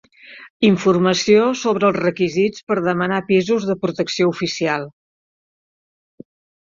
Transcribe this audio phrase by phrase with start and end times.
[0.67, 4.89] Informació sobre els requisits per demanar pisos de protecció oficial.